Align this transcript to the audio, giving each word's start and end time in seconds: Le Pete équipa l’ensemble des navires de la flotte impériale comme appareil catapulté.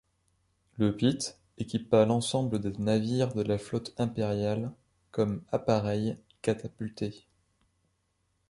Le 0.79 0.97
Pete 0.97 1.37
équipa 1.59 2.07
l’ensemble 2.07 2.57
des 2.57 2.71
navires 2.79 3.35
de 3.35 3.43
la 3.43 3.59
flotte 3.59 3.93
impériale 3.99 4.71
comme 5.11 5.43
appareil 5.51 6.17
catapulté. 6.41 7.27